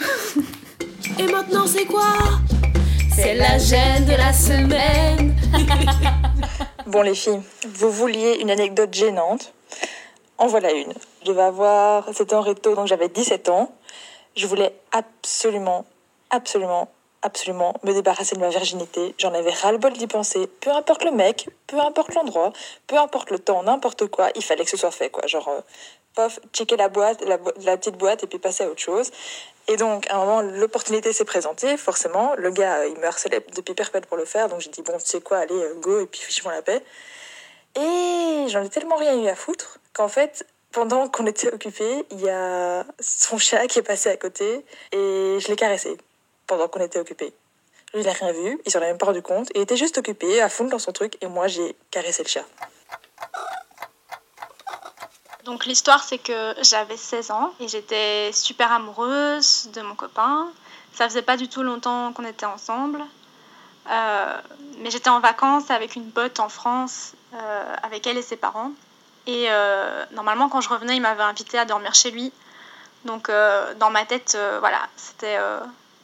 Et 1.20 1.30
maintenant, 1.30 1.66
c'est 1.66 1.84
quoi? 1.84 2.14
C'est 3.14 3.34
la 3.34 3.58
gêne 3.58 4.04
de 4.04 4.16
la 4.16 4.32
semaine. 4.32 5.36
Bon 6.86 7.02
les 7.02 7.14
filles, 7.14 7.40
vous 7.66 7.90
vouliez 7.90 8.38
une 8.40 8.50
anecdote 8.50 8.94
gênante 8.94 9.52
En 10.38 10.46
voilà 10.46 10.72
une. 10.72 10.94
Je 11.26 11.32
vais 11.32 11.42
avoir... 11.42 12.08
C'était 12.14 12.34
en 12.34 12.40
réto, 12.40 12.74
donc 12.74 12.86
j'avais 12.86 13.08
17 13.08 13.48
ans. 13.48 13.72
Je 14.36 14.46
voulais 14.46 14.72
absolument, 14.92 15.84
absolument, 16.30 16.88
absolument 17.22 17.74
me 17.82 17.92
débarrasser 17.92 18.36
de 18.36 18.40
ma 18.40 18.48
virginité. 18.48 19.16
J'en 19.18 19.34
avais 19.34 19.50
ras-le-bol 19.50 19.92
d'y 19.94 20.06
penser. 20.06 20.46
Peu 20.60 20.70
importe 20.70 21.04
le 21.04 21.10
mec, 21.10 21.48
peu 21.66 21.80
importe 21.80 22.14
l'endroit, 22.14 22.52
peu 22.86 22.96
importe 22.96 23.30
le 23.30 23.40
temps, 23.40 23.64
n'importe 23.64 24.06
quoi, 24.06 24.28
il 24.36 24.44
fallait 24.44 24.64
que 24.64 24.70
ce 24.70 24.76
soit 24.76 24.92
fait, 24.92 25.10
quoi. 25.10 25.26
Genre, 25.26 25.48
euh, 25.48 25.60
pof, 26.14 26.38
checker 26.52 26.76
la 26.76 26.88
boîte, 26.88 27.22
la, 27.24 27.76
petite 27.76 27.96
boîte 27.96 28.22
et 28.22 28.28
puis 28.28 28.38
passer 28.38 28.62
à 28.62 28.68
autre 28.68 28.80
chose. 28.80 29.10
Et 29.66 29.76
donc, 29.76 30.08
à 30.08 30.16
un 30.16 30.24
moment, 30.24 30.40
l'opportunité 30.40 31.12
s'est 31.12 31.24
présentée, 31.24 31.76
forcément. 31.76 32.34
Le 32.36 32.50
gars, 32.50 32.78
euh, 32.78 32.88
il 32.88 32.98
me 32.98 33.06
harcelait 33.06 33.44
depuis 33.56 33.74
perpète 33.74 34.06
pour 34.06 34.16
le 34.16 34.24
faire, 34.24 34.48
donc 34.48 34.60
j'ai 34.60 34.70
dit, 34.70 34.82
bon, 34.82 34.98
tu 34.98 35.06
sais 35.06 35.20
quoi, 35.20 35.38
allez, 35.38 35.54
euh, 35.54 35.74
go, 35.80 36.00
et 36.00 36.06
puis 36.06 36.20
fichons 36.20 36.48
la 36.48 36.62
paix. 36.62 36.82
Et 37.78 38.46
j'en 38.48 38.62
ai 38.62 38.68
tellement 38.68 38.96
rien 38.96 39.16
eu 39.22 39.28
à 39.28 39.36
foutre 39.36 39.78
qu'en 39.92 40.08
fait, 40.08 40.46
pendant 40.72 41.08
qu'on 41.08 41.26
était 41.26 41.52
occupés, 41.52 42.04
il 42.10 42.20
y 42.20 42.28
a 42.28 42.84
son 43.00 43.38
chat 43.38 43.66
qui 43.68 43.78
est 43.78 43.82
passé 43.82 44.10
à 44.10 44.16
côté 44.16 44.64
et 44.92 45.38
je 45.40 45.48
l'ai 45.48 45.56
caressé 45.56 45.96
pendant 46.46 46.66
qu'on 46.68 46.80
était 46.80 46.98
occupés. 46.98 47.32
Lui, 47.94 48.02
il 48.02 48.08
a 48.08 48.12
rien 48.12 48.32
vu, 48.32 48.60
il 48.66 48.72
s'en 48.72 48.80
a 48.80 48.86
même 48.86 48.98
pas 48.98 49.06
rendu 49.06 49.22
compte, 49.22 49.48
il 49.54 49.62
était 49.62 49.76
juste 49.76 49.96
occupé, 49.96 50.42
à 50.42 50.48
fond 50.48 50.64
dans 50.64 50.78
son 50.78 50.92
truc, 50.92 51.16
et 51.22 51.26
moi, 51.26 51.46
j'ai 51.46 51.74
caressé 51.90 52.22
le 52.22 52.28
chat. 52.28 52.44
Donc 55.44 55.64
l'histoire 55.64 56.02
c'est 56.02 56.18
que 56.18 56.54
j'avais 56.60 56.98
16 56.98 57.30
ans 57.30 57.54
et 57.58 57.68
j'étais 57.68 58.30
super 58.34 58.70
amoureuse 58.70 59.70
de 59.72 59.80
mon 59.80 59.94
copain. 59.94 60.52
Ça 60.92 61.08
faisait 61.08 61.22
pas 61.22 61.38
du 61.38 61.48
tout 61.48 61.62
longtemps 61.62 62.12
qu'on 62.12 62.26
était 62.26 62.44
ensemble. 62.44 63.02
Euh, 63.90 64.40
mais 64.78 64.90
j'étais 64.90 65.08
en 65.08 65.20
vacances 65.20 65.70
avec 65.70 65.96
une 65.96 66.10
pote 66.10 66.40
en 66.40 66.48
France, 66.48 67.12
euh, 67.34 67.74
avec 67.82 68.06
elle 68.06 68.18
et 68.18 68.22
ses 68.22 68.36
parents. 68.36 68.72
Et 69.26 69.46
euh, 69.48 70.04
normalement 70.12 70.48
quand 70.48 70.60
je 70.60 70.68
revenais, 70.68 70.96
il 70.96 71.00
m'avait 71.00 71.22
invité 71.22 71.58
à 71.58 71.64
dormir 71.64 71.94
chez 71.94 72.10
lui. 72.10 72.32
Donc 73.04 73.30
dans 73.76 73.90
ma 73.90 74.04
tête, 74.04 74.36
voilà, 74.58 74.80
c'était 74.96 75.38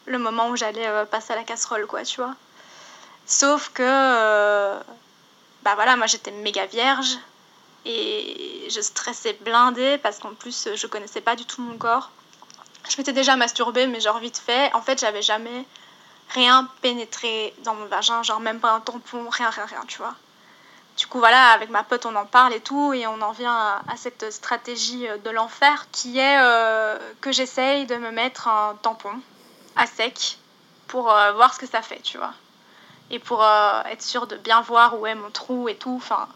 le 0.07 0.19
moment 0.19 0.49
où 0.49 0.57
j'allais 0.57 0.89
passer 1.07 1.33
à 1.33 1.37
la 1.37 1.43
casserole, 1.43 1.87
quoi, 1.87 2.05
tu 2.05 2.21
vois. 2.21 2.35
Sauf 3.27 3.71
que, 3.71 3.83
bah 5.65 5.75
voilà, 5.75 5.97
moi 5.97 6.07
j'étais 6.07 6.31
méga 6.31 6.67
vierge 6.67 7.19
et 7.85 8.69
je 8.71 8.81
stressais 8.81 9.37
blindée 9.41 9.99
parce 9.99 10.19
qu'en 10.19 10.35
plus 10.35 10.69
je 10.75 10.87
connaissais 10.87 11.21
pas 11.21 11.35
du 11.35 11.45
tout 11.45 11.61
mon 11.63 11.77
corps. 11.77 12.11
Je 12.89 12.97
m'étais 12.97 13.13
déjà 13.13 13.35
masturbée 13.35 13.89
mais 13.89 14.01
genre 14.01 14.19
vite 14.19 14.39
fait. 14.39 14.73
En 14.73 14.81
fait 14.81 15.01
j'avais 15.01 15.23
jamais 15.23 15.67
rien 16.35 16.69
pénétré 16.83 17.55
dans 17.65 17.75
mon 17.75 17.87
vagin, 17.87 18.23
genre 18.23 18.41
même 18.41 18.61
pas 18.61 18.73
un 18.73 18.81
tampon, 18.81 19.29
rien 19.31 19.51
rien 19.51 19.67
rien 19.67 19.83
tu 19.87 19.99
vois. 19.99 20.15
Du 20.97 21.07
coup 21.07 21.19
voilà 21.19 21.51
avec 21.51 21.71
ma 21.71 21.83
pote 21.83 22.07
on 22.07 22.15
en 22.15 22.27
parle 22.27 22.53
et 22.55 22.61
tout 22.61 22.93
et 22.93 23.07
on 23.07 23.21
en 23.21 23.33
vient 23.33 23.83
à, 23.89 23.97
cette 23.97 24.31
stratégie 24.33 25.07
de 25.25 25.31
l'enfer 25.31 25.87
qui 25.91 26.19
est 26.19 26.39
euh, 26.39 26.99
que 27.21 27.33
j'essaye 27.33 27.87
de 27.87 27.97
me 27.97 28.11
mettre 28.11 28.49
un 28.49 28.77
tampon 28.83 29.15
à 29.77 29.87
sec 29.87 30.39
pour 30.87 31.11
euh, 31.11 31.33
voir 31.33 31.55
ce 31.55 31.59
que 31.59 31.67
ça 31.67 31.83
fait 31.83 32.01
tu 32.01 32.19
vois. 32.19 32.35
Et 33.11 33.19
pour 33.19 33.43
euh, 33.45 33.83
être 33.85 34.03
sûre 34.03 34.27
de 34.27 34.37
bien 34.37 34.61
voir 34.61 34.99
où 34.99 35.07
est 35.07 35.15
mon 35.15 35.31
trou 35.31 35.69
et 35.69 35.77
tout, 35.77 35.95
enfin 35.97 36.29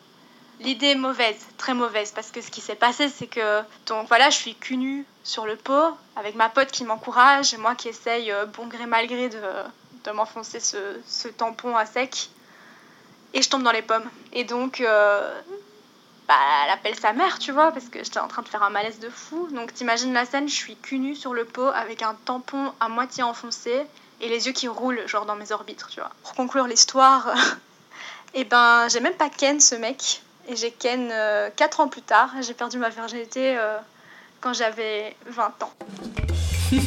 L'idée 0.61 0.89
est 0.89 0.95
mauvaise, 0.97 1.47
très 1.57 1.73
mauvaise, 1.73 2.11
parce 2.11 2.33
que 2.33 2.41
ce 2.41 2.51
qui 2.51 2.61
s'est 2.61 2.75
passé, 2.75 3.09
c'est 3.09 3.29
que, 3.29 3.63
donc 3.87 4.09
voilà, 4.09 4.29
je 4.29 4.37
suis 4.37 4.57
cul 4.57 4.77
nu 4.77 5.07
sur 5.23 5.47
le 5.47 5.55
pot, 5.55 5.97
avec 6.17 6.35
ma 6.35 6.49
pote 6.49 6.73
qui 6.73 6.83
m'encourage, 6.83 7.55
et 7.55 7.59
moi 7.59 7.77
qui 7.77 7.89
essaye, 7.89 8.33
euh, 8.33 8.45
bon 8.45 8.67
gré 8.67 8.87
mal 8.87 9.07
gré, 9.07 9.29
de, 9.29 9.41
de 10.09 10.13
m'enfoncer 10.13 10.61
ce, 10.61 11.29
tampon 11.29 11.77
à 11.77 11.87
sec, 11.87 12.31
et 13.35 13.43
je 13.43 13.49
tombe 13.49 13.63
dans 13.63 13.73
les 13.73 13.83
pommes. 13.83 14.09
Et 14.33 14.45
donc, 14.45 14.81
euh, 14.81 15.41
bah, 16.27 16.35
elle 16.65 16.73
appelle 16.73 16.99
sa 16.99 17.13
mère, 17.13 17.39
tu 17.39 17.53
vois, 17.53 17.73
parce 17.73 17.87
que 17.87 18.03
j'étais 18.03 18.19
en 18.19 18.29
train 18.29 18.43
de 18.43 18.49
faire 18.49 18.63
un 18.63 18.71
malaise 18.71 18.99
de 19.01 19.11
fou. 19.11 19.49
Donc 19.53 19.75
t'imagines 19.75 20.13
la 20.13 20.25
scène, 20.25 20.49
je 20.49 20.55
suis 20.55 20.77
cul 20.77 20.99
nu 20.99 21.15
sur 21.15 21.35
le 21.35 21.45
pot, 21.45 21.69
avec 21.69 22.03
un 22.03 22.15
tampon 22.25 22.73
à 22.81 22.89
moitié 22.89 23.23
enfoncé, 23.23 23.83
et 24.21 24.29
les 24.29 24.47
yeux 24.47 24.53
qui 24.53 24.67
roulent, 24.67 25.07
genre 25.07 25.27
dans 25.27 25.37
mes 25.37 25.53
orbites, 25.53 25.85
tu 25.91 26.01
vois. 26.01 26.11
Pour 26.23 26.35
conclure 26.35 26.67
l'histoire, 26.67 27.35
et 28.35 28.45
ben, 28.45 28.89
j'ai 28.89 29.01
même 29.01 29.15
pas 29.15 29.29
ken 29.31 29.61
ce 29.61 29.75
mec. 29.75 30.23
Et 30.51 30.57
j'ai 30.57 30.71
ken 30.71 31.13
4 31.57 31.81
ans 31.81 31.89
plus 31.89 32.01
tard. 32.01 32.31
J'ai 32.41 32.55
perdu 32.55 32.79
ma 32.79 32.89
virginité 32.89 33.59
euh, 33.59 33.77
quand 34.41 34.55
j'avais 34.55 35.15
20 35.27 35.63
ans. 35.63 35.73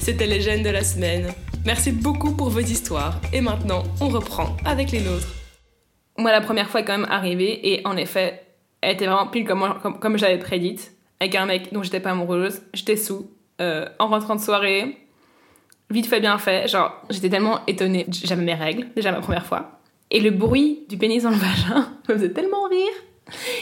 C'était 0.00 0.26
les 0.26 0.40
gènes 0.40 0.62
de 0.62 0.70
la 0.70 0.82
semaine. 0.82 1.34
Merci 1.66 1.92
beaucoup 1.92 2.32
pour 2.32 2.50
vos 2.50 2.60
histoires. 2.60 3.18
Et 3.32 3.40
maintenant, 3.40 3.84
on 3.98 4.08
reprend 4.08 4.54
avec 4.66 4.90
les 4.90 5.00
nôtres. 5.00 5.28
Moi, 6.18 6.30
la 6.30 6.42
première 6.42 6.68
fois 6.68 6.80
est 6.80 6.84
quand 6.84 6.98
même 6.98 7.08
arrivée, 7.10 7.72
et 7.72 7.86
en 7.86 7.96
effet, 7.96 8.42
elle 8.82 8.94
était 8.94 9.06
vraiment 9.06 9.28
pile 9.28 9.46
comme, 9.46 9.80
comme 9.98 10.18
j'avais 10.18 10.38
prédite, 10.38 10.92
avec 11.20 11.34
un 11.34 11.46
mec 11.46 11.72
dont 11.72 11.82
j'étais 11.82 12.00
pas 12.00 12.10
amoureuse. 12.10 12.60
J'étais 12.74 12.96
sous, 12.96 13.30
euh, 13.62 13.86
en 13.98 14.08
rentrant 14.08 14.36
de 14.36 14.42
soirée, 14.42 14.98
vite 15.88 16.06
fait, 16.06 16.20
bien 16.20 16.36
fait. 16.36 16.68
Genre, 16.68 16.92
j'étais 17.08 17.30
tellement 17.30 17.60
étonnée. 17.66 18.04
J'avais 18.10 18.44
mes 18.44 18.54
règles, 18.54 18.88
déjà 18.94 19.10
ma 19.10 19.20
première 19.20 19.46
fois. 19.46 19.80
Et 20.10 20.20
le 20.20 20.32
bruit 20.32 20.84
du 20.90 20.98
pénis 20.98 21.22
dans 21.22 21.30
le 21.30 21.36
vagin 21.38 21.88
me 22.08 22.14
faisait 22.14 22.32
tellement 22.32 22.64
rire 22.64 22.92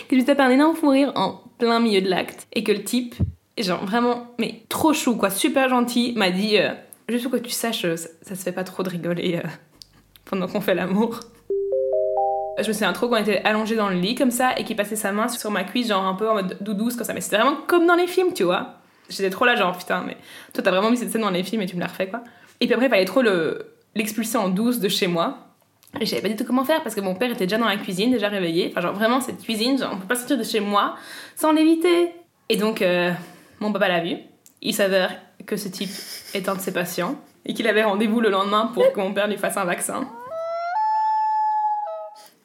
que 0.09 0.16
je 0.16 0.21
me 0.21 0.26
tapais 0.26 0.42
un 0.42 0.50
énorme 0.50 0.75
fou 0.75 0.88
rire 0.88 1.12
en 1.14 1.40
plein 1.59 1.78
milieu 1.78 2.00
de 2.00 2.11
l'acte. 2.11 2.49
Et 2.52 2.64
que 2.64 2.73
le 2.73 2.82
type, 2.82 3.14
genre 3.59 3.85
vraiment, 3.85 4.26
mais 4.40 4.64
trop 4.68 4.92
chou, 4.92 5.16
quoi, 5.16 5.30
super 5.30 5.68
gentil, 5.68 6.14
m'a 6.16 6.30
dit 6.30 6.59
euh, 6.59 6.73
Juste 7.09 7.25
pour 7.25 7.32
que 7.32 7.44
tu 7.44 7.50
saches, 7.50 7.85
euh, 7.85 7.97
ça, 7.97 8.09
ça 8.23 8.35
se 8.35 8.42
fait 8.42 8.52
pas 8.52 8.64
trop 8.64 8.82
de 8.82 8.88
rigoler 8.88 9.40
euh, 9.44 9.49
pendant 10.25 10.47
qu'on 10.49 10.61
fait 10.61 10.75
l'amour. 10.75 11.21
Je 12.59 12.68
me 12.68 12.73
souviens 12.73 12.92
trop 12.92 13.09
qu'on 13.09 13.16
était 13.16 13.40
allongés 13.44 13.76
dans 13.76 13.88
le 13.88 13.97
lit 13.97 14.14
comme 14.14 14.30
ça 14.30 14.52
et 14.59 14.64
qu'il 14.64 14.76
passait 14.76 14.94
sa 14.97 15.11
main 15.11 15.26
sur 15.28 15.50
ma 15.50 15.64
cuisse, 15.64 15.88
genre 15.88 16.04
un 16.04 16.14
peu 16.14 16.28
en 16.28 16.35
mode 16.35 16.59
doudouce 16.61 16.97
comme 16.97 17.06
ça. 17.06 17.14
Mais 17.14 17.21
c'était 17.23 17.37
vraiment 17.38 17.56
comme 17.66 17.87
dans 17.87 17.94
les 17.97 18.06
films, 18.06 18.32
tu 18.35 18.44
vois. 18.44 18.75
J'étais 19.09 19.30
trop 19.30 19.44
là, 19.47 19.56
genre 19.56 19.76
putain, 19.76 20.04
mais 20.06 20.16
toi 20.54 20.62
t'as 20.62 20.71
vraiment 20.71 20.90
mis 20.90 20.97
cette 20.97 21.11
scène 21.11 21.23
dans 21.23 21.30
les 21.30 21.42
films 21.42 21.62
et 21.62 21.66
tu 21.66 21.76
me 21.76 21.80
la 21.80 21.87
refais 21.87 22.09
quoi. 22.09 22.23
Et 22.61 22.66
puis 22.66 22.75
après, 22.75 22.87
il 22.87 22.90
fallait 22.90 23.04
trop 23.04 23.23
le- 23.23 23.73
l'expulser 23.94 24.38
en 24.38 24.49
douce 24.49 24.78
de 24.80 24.88
chez 24.88 25.06
moi. 25.06 25.38
Et 26.00 26.04
je 26.06 26.11
savais 26.11 26.23
pas 26.23 26.28
du 26.28 26.37
tout 26.37 26.44
comment 26.44 26.64
faire 26.64 26.82
parce 26.82 26.94
que 26.94 27.00
mon 27.00 27.14
père 27.14 27.30
était 27.30 27.47
déjà 27.47 27.59
dans 27.59 27.66
la 27.66 27.76
cuisine, 27.76 28.11
déjà 28.12 28.28
réveillé. 28.28 28.68
Enfin, 28.71 28.80
genre 28.80 28.94
vraiment, 28.94 29.21
cette 29.21 29.42
cuisine, 29.42 29.78
genre, 29.78 29.90
on 29.92 29.99
peut 29.99 30.06
pas 30.06 30.14
sortir 30.14 30.38
de 30.38 30.44
chez 30.44 30.61
moi 30.61 30.94
sans 31.37 31.52
l'éviter. 31.52 32.12
Et 32.49 32.56
donc, 32.56 32.80
euh, 32.80 33.12
mon 33.61 33.73
papa 33.73 33.88
l'a 33.88 34.00
vu. 34.00 34.16
Il 34.62 34.75
s'avère 34.75 35.11
que 35.46 35.56
ce 35.56 35.68
type 35.68 35.90
est 36.34 36.49
un 36.49 36.54
de 36.54 36.61
ses 36.61 36.72
patients. 36.72 37.16
et 37.44 37.54
qu'il 37.54 37.66
avait 37.66 37.82
rendez-vous 37.82 38.20
le 38.20 38.30
lendemain 38.30 38.70
pour 38.72 38.92
que 38.92 39.00
mon 39.00 39.12
père 39.12 39.26
lui 39.26 39.37
fasse 39.37 39.56
un 39.56 39.64
vaccin. 39.64 40.08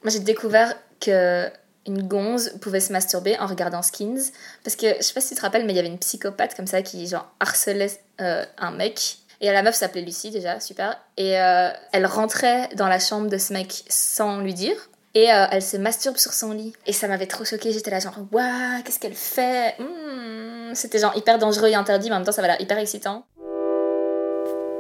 Moi, 0.04 0.12
j'ai 0.12 0.20
découvert 0.20 0.74
que 1.00 1.52
une 1.88 2.08
gonze 2.08 2.54
pouvait 2.62 2.80
se 2.80 2.92
masturber 2.92 3.40
en 3.40 3.48
regardant 3.48 3.82
Skins. 3.82 4.32
Parce 4.64 4.76
que, 4.76 4.88
je 4.98 5.02
sais 5.02 5.14
pas 5.14 5.22
si 5.22 5.30
tu 5.30 5.36
te 5.36 5.42
rappelles, 5.42 5.66
mais 5.66 5.74
il 5.74 5.78
y 5.78 5.80
avait 5.80 5.88
une 5.88 6.00
psychopathe 6.00 6.56
comme 6.56 6.68
ça 6.68 6.82
qui, 6.82 7.08
genre, 7.08 7.32
harcelait 7.40 8.00
euh, 8.22 8.46
un 8.58 8.72
mec. 8.72 9.20
Et 9.40 9.52
la 9.52 9.64
meuf 9.64 9.76
s'appelait 9.76 10.02
Lucie, 10.02 10.32
déjà, 10.32 10.60
super. 10.60 11.00
Et 11.16 11.40
euh, 11.40 11.70
elle 11.94 12.06
rentrait 12.06 12.70
dans 12.76 12.88
la 12.88 13.00
chambre 13.00 13.30
de 13.30 13.38
ce 13.38 13.54
mec 13.54 13.84
sans 13.88 14.40
lui 14.40 14.54
dire. 14.54 14.76
Et 15.14 15.32
euh, 15.32 15.46
elle 15.52 15.62
se 15.62 15.78
masturbe 15.78 16.18
sur 16.18 16.34
son 16.34 16.52
lit. 16.52 16.74
Et 16.86 16.94
ça 16.94 17.08
m'avait 17.08 17.28
trop 17.28 17.44
choquée. 17.44 17.72
J'étais 17.72 17.92
là, 17.92 18.00
genre, 18.00 18.18
waouh, 18.32 18.84
qu'est-ce 18.84 19.00
qu'elle 19.00 19.16
fait? 19.16 19.76
Hmm. 19.80 20.74
C'était 20.74 21.00
genre 21.00 21.16
hyper 21.16 21.40
dangereux 21.40 21.70
et 21.70 21.76
interdit, 21.76 22.10
mais 22.10 22.16
en 22.16 22.20
même 22.20 22.26
temps, 22.26 22.32
ça 22.32 22.42
va 22.42 22.50
l'air 22.50 22.62
hyper 22.62 22.78
excitant. 22.78 23.26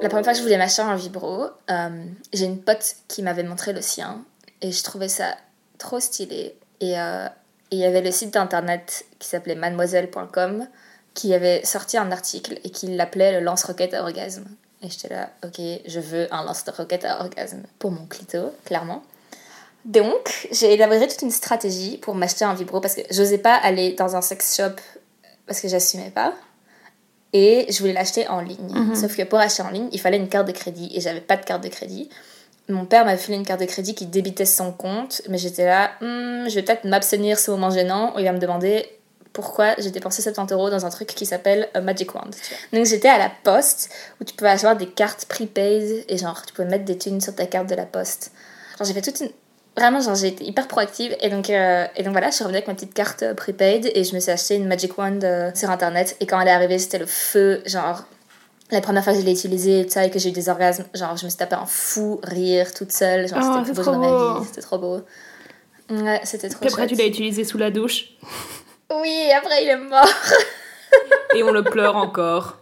La 0.02 0.10
première 0.10 0.26
fois 0.26 0.34
que 0.34 0.38
je 0.38 0.44
voulais 0.44 0.58
m'acheter 0.58 0.84
un 0.84 0.96
vibro, 0.96 1.48
euh, 1.72 2.06
j'ai 2.32 2.46
une 2.46 2.62
pote 2.62 2.98
qui 3.08 3.24
m'avait 3.24 3.44
montré 3.44 3.74
le 3.74 3.82
sien. 3.82 4.24
Et 4.62 4.72
je 4.72 4.84
trouvais 4.84 5.10
ça 5.10 5.36
trop 5.80 6.00
stylé. 6.00 6.56
Et 6.82 7.00
euh, 7.00 7.28
il 7.72 7.80
y 7.80 7.86
avait 7.86 8.02
le 8.02 8.12
site 8.12 8.38
internet 8.38 9.06
qui 9.18 9.28
s'appelait 9.28 9.56
mademoiselle.com 9.56 10.68
qui 11.18 11.34
avait 11.34 11.66
sorti 11.66 11.98
un 11.98 12.12
article 12.12 12.60
et 12.64 12.70
qui 12.70 12.88
l'appelait 12.96 13.40
le 13.40 13.44
lance-roquette 13.44 13.96
à 13.96 14.04
orgasme. 14.04 14.46
Et 14.84 14.90
j'étais 14.90 15.10
là, 15.10 15.32
ok, 15.44 15.60
je 15.88 16.00
veux 16.00 16.32
un 16.32 16.44
lance-roquette 16.44 17.06
à 17.06 17.22
orgasme 17.22 17.64
pour 17.80 17.90
mon 17.90 18.06
clito, 18.06 18.54
clairement. 18.66 19.02
Donc, 19.86 20.48
j'ai 20.52 20.74
élaboré 20.74 21.08
toute 21.08 21.22
une 21.22 21.32
stratégie 21.32 21.98
pour 21.98 22.16
m'acheter 22.16 22.46
un 22.46 22.54
vibro 22.54 22.82
parce 22.82 22.96
que 22.96 23.02
j'osais 23.12 23.38
pas 23.38 23.56
aller 23.56 23.94
dans 23.94 24.16
un 24.16 24.22
sex 24.22 24.56
shop 24.56 24.76
parce 25.46 25.62
que 25.62 25.68
j'assumais 25.68 26.10
pas. 26.10 26.34
Et 27.34 27.66
je 27.70 27.80
voulais 27.80 27.94
l'acheter 27.94 28.28
en 28.28 28.42
ligne. 28.42 28.96
Sauf 28.96 29.16
que 29.16 29.24
pour 29.24 29.40
acheter 29.40 29.62
en 29.64 29.70
ligne, 29.70 29.90
il 29.92 30.00
fallait 30.00 30.18
une 30.18 30.30
carte 30.30 30.48
de 30.48 30.54
crédit 30.54 30.90
et 30.94 31.02
j'avais 31.02 31.22
pas 31.22 31.38
de 31.38 31.46
carte 31.46 31.64
de 31.64 31.70
crédit. 31.70 32.10
Mon 32.70 32.86
père 32.86 33.06
m'a 33.06 33.16
filé 33.16 33.38
une 33.38 33.46
carte 33.46 33.62
de 33.62 33.66
crédit 33.66 33.96
qui 33.96 34.06
débitait 34.06 34.46
son 34.46 34.74
compte, 34.74 35.22
mais 35.30 35.38
j'étais 35.38 35.66
là, 35.66 35.92
Hmm, 36.02 36.50
je 36.50 36.56
vais 36.56 36.64
peut-être 36.64 36.84
m'abstenir 36.86 37.40
ce 37.40 37.52
moment 37.52 37.70
gênant 37.70 38.14
où 38.16 38.20
il 38.20 38.26
va 38.26 38.34
me 38.34 38.40
demander 38.40 38.86
pourquoi 39.32 39.76
j'ai 39.78 39.92
dépensé 39.92 40.22
70 40.22 40.54
euros 40.54 40.70
dans 40.70 40.86
un 40.86 40.90
truc 40.90 41.10
qui 41.10 41.26
s'appelle 41.26 41.70
Magic 41.82 42.14
Wand. 42.16 42.32
Donc 42.74 42.86
j'étais 42.86 43.08
à 43.08 43.18
la 43.18 43.32
poste 43.44 43.90
où 44.20 44.24
tu 44.24 44.34
pouvais 44.34 44.50
avoir 44.50 44.76
des 44.76 44.88
cartes 44.88 45.26
prepaid 45.26 46.06
et 46.10 46.18
genre 46.18 46.44
tu 46.46 46.54
pouvais 46.54 46.68
mettre 46.68 46.86
des 46.86 46.98
thunes 46.98 47.22
sur 47.22 47.36
ta 47.36 47.46
carte 47.46 47.70
de 47.70 47.76
la 47.76 47.86
poste. 47.86 48.32
Genre 48.78 48.88
j'ai 48.88 48.94
fait 48.94 49.02
toute 49.02 49.20
une. 49.20 49.30
Vraiment, 49.78 50.02
genre 50.02 50.16
j'ai 50.16 50.28
été 50.28 50.44
hyper 50.44 50.68
proactive 50.68 51.16
et 51.22 51.30
donc, 51.30 51.50
euh, 51.52 51.86
et 51.96 52.02
donc 52.04 52.12
voilà, 52.14 52.30
je 52.32 52.36
suis 52.36 52.44
revenue 52.44 52.58
avec 52.58 52.68
ma 52.68 52.74
petite 52.74 52.94
carte 52.96 53.22
euh, 53.24 53.34
prepaid 53.36 53.92
et 53.94 54.04
je 54.04 54.16
me 54.16 54.20
suis 54.20 54.32
acheté 54.32 54.56
une 54.56 54.68
Magic 54.68 54.98
Wand 54.98 55.20
euh, 55.24 55.52
sur 55.54 55.70
internet 55.70 56.18
et 56.20 56.26
quand 56.26 56.40
elle 56.42 56.48
est 56.48 56.52
arrivée, 56.52 56.80
c'était 56.80 56.98
le 56.98 57.06
feu. 57.06 57.62
Genre, 57.66 58.04
la 58.72 58.82
première 58.82 59.04
fois 59.04 59.14
que 59.14 59.20
je 59.20 59.24
l'ai 59.26 59.34
utilisée 59.34 59.82
et, 59.82 59.90
ça, 59.90 60.04
et 60.04 60.10
que 60.10 60.18
j'ai 60.18 60.30
eu 60.30 60.32
des 60.34 60.50
orgasmes, 60.50 60.86
genre 60.96 61.16
je 61.16 61.26
me 61.26 61.30
suis 61.30 61.38
tapé 61.38 61.56
un 61.56 61.68
fou 61.68 62.20
rire 62.24 62.74
toute 62.74 62.92
seule. 62.92 63.28
Genre 63.28 63.38
Oh, 63.40 63.46
c'était 63.46 63.58
le 63.60 63.64
plus 63.66 63.74
beau 63.76 63.84
jour 63.84 63.94
de 63.94 63.98
ma 64.00 64.08
beau. 64.08 64.40
vie, 64.42 64.48
c'était 64.48 64.62
trop 64.62 64.78
beau. 64.80 65.02
Ouais, 65.92 66.22
c'était 66.24 66.50
trop 66.50 66.60
Puis 66.60 66.70
après, 66.70 66.82
chouette. 66.82 66.90
tu 66.90 66.96
l'as 66.96 67.06
utilisé 67.08 67.44
sous 67.44 67.58
la 67.60 67.70
douche 67.70 68.06
Oui, 69.00 69.30
après 69.38 69.64
il 69.64 69.70
est 69.70 69.78
mort. 69.78 70.10
et 71.36 71.44
on 71.44 71.52
le 71.52 71.64
pleure 71.64 71.96
encore. 71.98 72.58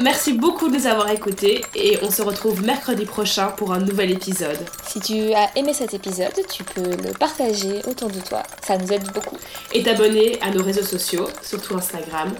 Merci 0.00 0.32
beaucoup 0.32 0.68
de 0.68 0.76
nous 0.76 0.86
avoir 0.86 1.10
écoutés 1.10 1.64
et 1.74 1.98
on 2.02 2.10
se 2.10 2.22
retrouve 2.22 2.62
mercredi 2.62 3.04
prochain 3.04 3.48
pour 3.48 3.72
un 3.72 3.80
nouvel 3.80 4.12
épisode. 4.12 4.58
Si 4.86 5.00
tu 5.00 5.34
as 5.34 5.50
aimé 5.56 5.74
cet 5.74 5.92
épisode, 5.92 6.34
tu 6.48 6.62
peux 6.62 6.90
le 6.90 7.12
partager 7.18 7.82
autour 7.84 8.08
de 8.08 8.20
toi. 8.20 8.44
Ça 8.64 8.78
nous 8.78 8.92
aide 8.92 9.02
beaucoup. 9.12 9.36
Et 9.72 9.82
t'abonner 9.82 10.40
à 10.40 10.50
nos 10.50 10.62
réseaux 10.62 10.84
sociaux, 10.84 11.26
surtout 11.42 11.76
Instagram, 11.76 12.32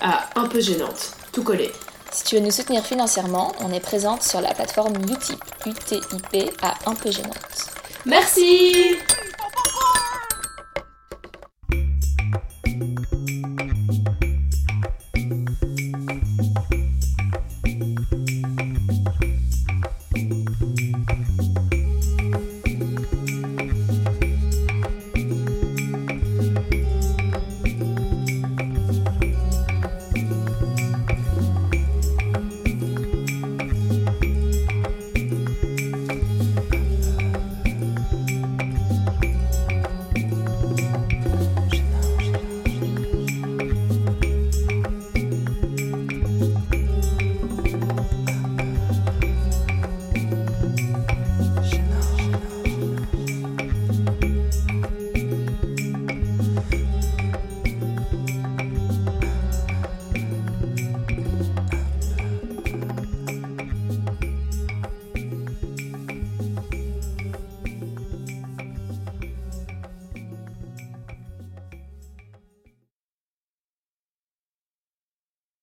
à 0.00 0.28
Un 0.36 0.46
peu 0.46 0.60
gênante, 0.60 1.12
tout 1.32 1.42
collé. 1.42 1.72
Si 2.12 2.22
tu 2.22 2.36
veux 2.36 2.40
nous 2.40 2.52
soutenir 2.52 2.84
financièrement, 2.84 3.52
on 3.60 3.72
est 3.72 3.80
présente 3.80 4.22
sur 4.22 4.40
la 4.40 4.54
plateforme 4.54 4.94
Utip, 5.10 5.42
UTIP 5.66 6.52
à 6.62 6.74
un 6.88 6.94
peu 6.94 7.10
gênante. 7.10 7.66
Merci 8.06 8.96